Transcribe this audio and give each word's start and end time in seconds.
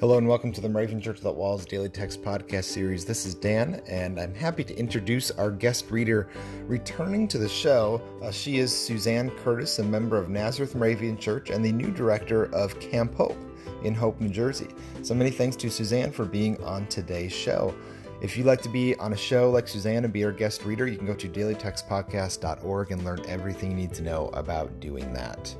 Hello 0.00 0.16
and 0.16 0.26
welcome 0.26 0.50
to 0.50 0.62
the 0.62 0.68
Moravian 0.70 0.98
Church 0.98 1.18
Without 1.18 1.36
Walls 1.36 1.66
Daily 1.66 1.90
Text 1.90 2.22
Podcast 2.22 2.64
Series. 2.64 3.04
This 3.04 3.26
is 3.26 3.34
Dan, 3.34 3.82
and 3.86 4.18
I'm 4.18 4.34
happy 4.34 4.64
to 4.64 4.74
introduce 4.74 5.30
our 5.32 5.50
guest 5.50 5.90
reader 5.90 6.30
returning 6.66 7.28
to 7.28 7.36
the 7.36 7.50
show. 7.50 8.00
Uh, 8.22 8.30
she 8.30 8.56
is 8.56 8.74
Suzanne 8.74 9.28
Curtis, 9.28 9.78
a 9.78 9.84
member 9.84 10.16
of 10.16 10.30
Nazareth 10.30 10.74
Moravian 10.74 11.18
Church 11.18 11.50
and 11.50 11.62
the 11.62 11.70
new 11.70 11.90
director 11.90 12.46
of 12.54 12.80
Camp 12.80 13.14
Hope 13.14 13.36
in 13.84 13.94
Hope, 13.94 14.18
New 14.22 14.30
Jersey. 14.30 14.68
So 15.02 15.12
many 15.12 15.28
thanks 15.28 15.54
to 15.56 15.70
Suzanne 15.70 16.12
for 16.12 16.24
being 16.24 16.64
on 16.64 16.86
today's 16.86 17.32
show. 17.32 17.74
If 18.22 18.38
you'd 18.38 18.46
like 18.46 18.62
to 18.62 18.70
be 18.70 18.94
on 18.96 19.12
a 19.12 19.18
show 19.18 19.50
like 19.50 19.68
Suzanne 19.68 20.04
and 20.04 20.12
be 20.14 20.24
our 20.24 20.32
guest 20.32 20.64
reader, 20.64 20.86
you 20.86 20.96
can 20.96 21.06
go 21.06 21.14
to 21.14 21.28
dailytextpodcast.org 21.28 22.90
and 22.90 23.04
learn 23.04 23.20
everything 23.26 23.72
you 23.72 23.76
need 23.76 23.92
to 23.92 24.02
know 24.02 24.28
about 24.28 24.80
doing 24.80 25.12
that. 25.12 25.54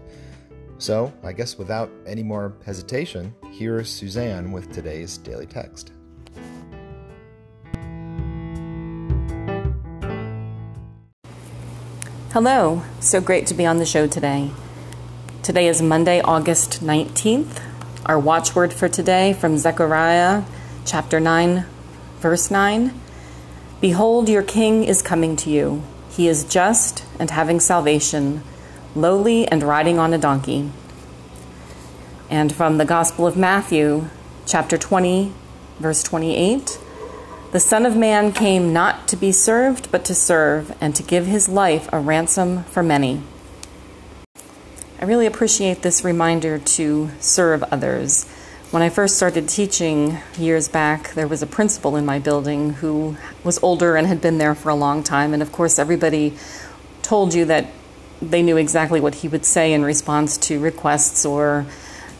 So, 0.80 1.12
I 1.22 1.32
guess 1.32 1.58
without 1.58 1.90
any 2.06 2.22
more 2.22 2.54
hesitation, 2.64 3.34
here 3.50 3.80
is 3.80 3.90
Suzanne 3.90 4.50
with 4.50 4.72
today's 4.72 5.18
daily 5.18 5.44
text. 5.44 5.92
Hello, 12.32 12.82
so 12.98 13.20
great 13.20 13.46
to 13.48 13.54
be 13.54 13.66
on 13.66 13.76
the 13.76 13.84
show 13.84 14.06
today. 14.06 14.52
Today 15.42 15.68
is 15.68 15.82
Monday, 15.82 16.22
August 16.22 16.82
19th. 16.82 17.60
Our 18.06 18.18
watchword 18.18 18.72
for 18.72 18.88
today 18.88 19.34
from 19.34 19.58
Zechariah 19.58 20.44
chapter 20.86 21.20
9, 21.20 21.66
verse 22.20 22.50
9 22.50 22.98
Behold, 23.82 24.30
your 24.30 24.42
king 24.42 24.84
is 24.84 25.02
coming 25.02 25.36
to 25.36 25.50
you. 25.50 25.82
He 26.08 26.26
is 26.26 26.42
just 26.44 27.04
and 27.18 27.30
having 27.30 27.60
salvation 27.60 28.42
lowly 28.94 29.46
and 29.48 29.62
riding 29.62 29.98
on 29.98 30.12
a 30.12 30.18
donkey. 30.18 30.70
And 32.28 32.52
from 32.54 32.78
the 32.78 32.84
Gospel 32.84 33.26
of 33.26 33.36
Matthew, 33.36 34.08
chapter 34.46 34.78
20, 34.78 35.32
verse 35.78 36.02
28 36.02 36.78
The 37.52 37.60
Son 37.60 37.86
of 37.86 37.96
Man 37.96 38.32
came 38.32 38.72
not 38.72 39.08
to 39.08 39.16
be 39.16 39.32
served, 39.32 39.90
but 39.90 40.04
to 40.04 40.14
serve, 40.14 40.76
and 40.80 40.94
to 40.94 41.02
give 41.02 41.26
his 41.26 41.48
life 41.48 41.88
a 41.92 41.98
ransom 41.98 42.64
for 42.64 42.82
many. 42.82 43.22
I 45.00 45.04
really 45.04 45.26
appreciate 45.26 45.82
this 45.82 46.04
reminder 46.04 46.58
to 46.58 47.10
serve 47.20 47.62
others. 47.64 48.28
When 48.70 48.82
I 48.82 48.88
first 48.88 49.16
started 49.16 49.48
teaching 49.48 50.18
years 50.38 50.68
back, 50.68 51.14
there 51.14 51.26
was 51.26 51.42
a 51.42 51.46
principal 51.46 51.96
in 51.96 52.06
my 52.06 52.20
building 52.20 52.74
who 52.74 53.16
was 53.42 53.58
older 53.62 53.96
and 53.96 54.06
had 54.06 54.20
been 54.20 54.38
there 54.38 54.54
for 54.54 54.68
a 54.68 54.74
long 54.74 55.02
time. 55.02 55.32
And 55.34 55.42
of 55.42 55.50
course, 55.50 55.78
everybody 55.78 56.36
told 57.02 57.34
you 57.34 57.46
that 57.46 57.66
they 58.22 58.42
knew 58.42 58.56
exactly 58.56 59.00
what 59.00 59.16
he 59.16 59.28
would 59.28 59.44
say 59.44 59.72
in 59.72 59.84
response 59.84 60.36
to 60.36 60.60
requests 60.60 61.24
or 61.24 61.66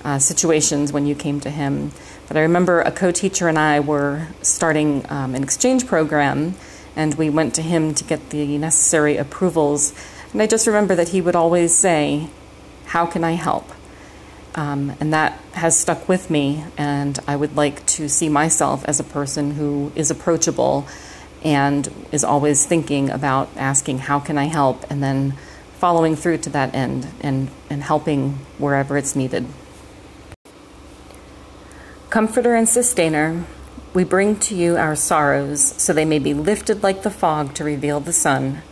uh, 0.05 0.19
situations 0.19 0.93
when 0.93 1.07
you 1.07 1.15
came 1.15 1.41
to 1.41 1.51
him. 1.51 1.93
But 2.29 2.37
I 2.37 2.43
remember 2.43 2.81
a 2.81 2.91
co 2.91 3.11
teacher 3.11 3.49
and 3.49 3.59
I 3.59 3.81
were 3.81 4.29
starting 4.43 5.05
um, 5.11 5.35
an 5.35 5.43
exchange 5.43 5.87
program, 5.87 6.55
and 6.97 7.15
we 7.17 7.29
went 7.29 7.55
to 7.57 7.63
him 7.63 7.95
to 7.95 8.05
get 8.05 8.31
the 8.31 8.57
necessary 8.57 9.17
approvals. 9.17 9.93
And 10.33 10.41
I 10.41 10.47
just 10.47 10.67
remember 10.67 10.95
that 10.95 11.09
he 11.09 11.21
would 11.21 11.37
always 11.37 11.77
say, 11.77 12.29
How 12.87 13.05
can 13.05 13.25
I 13.25 13.33
help? 13.33 13.71
Um, 14.55 14.95
and 15.01 15.13
that 15.13 15.41
has 15.53 15.79
stuck 15.79 16.09
with 16.09 16.31
me, 16.31 16.65
and 16.77 17.19
I 17.27 17.37
would 17.37 17.57
like 17.57 17.85
to 17.87 18.09
see 18.09 18.29
myself 18.29 18.85
as 18.87 19.01
a 19.01 19.05
person 19.05 19.53
who 19.53 19.93
is 19.95 20.11
approachable 20.11 20.87
and 21.45 21.93
is 22.11 22.25
always 22.25 22.67
thinking 22.67 23.11
about 23.11 23.49
asking, 23.57 23.99
How 23.99 24.19
can 24.19 24.39
I 24.39 24.45
help? 24.45 24.89
and 24.91 25.03
then 25.03 25.35
following 25.81 26.15
through 26.15 26.37
to 26.37 26.51
that 26.51 26.75
end 26.75 27.09
and, 27.23 27.51
and 27.71 27.83
helping 27.83 28.33
wherever 28.59 28.99
it's 28.99 29.17
needed. 29.17 29.47
Comforter 32.11 32.55
and 32.55 32.69
sustainer, 32.69 33.45
we 33.95 34.05
bring 34.05 34.37
to 34.41 34.55
you 34.55 34.77
our 34.77 34.95
sorrows 34.95 35.63
so 35.63 35.93
they 35.93 36.05
may 36.05 36.19
be 36.19 36.35
lifted 36.35 36.83
like 36.83 37.03
the 37.03 37.11
fog 37.11 37.55
to 37.55 37.65
reveal 37.65 37.99
the 37.99 38.13
sun. 38.13 38.63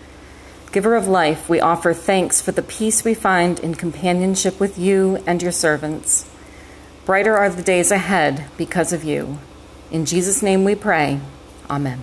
Giver 0.70 0.94
of 0.94 1.08
life, 1.08 1.48
we 1.48 1.60
offer 1.60 1.94
thanks 1.94 2.42
for 2.42 2.52
the 2.52 2.62
peace 2.62 3.04
we 3.04 3.14
find 3.14 3.58
in 3.58 3.74
companionship 3.74 4.60
with 4.60 4.78
you 4.78 5.22
and 5.26 5.42
your 5.42 5.52
servants. 5.52 6.28
Brighter 7.06 7.38
are 7.38 7.48
the 7.48 7.62
days 7.62 7.90
ahead 7.90 8.44
because 8.58 8.92
of 8.92 9.02
you. 9.02 9.38
In 9.90 10.04
Jesus' 10.04 10.42
name 10.42 10.64
we 10.64 10.74
pray. 10.74 11.20
Amen. 11.70 12.02